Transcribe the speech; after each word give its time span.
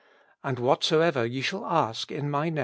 And 0.43 0.57
WHATSOEVER 0.57 1.27
YE 1.27 1.41
SHALL 1.43 1.63
ASK 1.67 2.11
in 2.11 2.31
my 2.31 2.49
Na? 2.49 2.59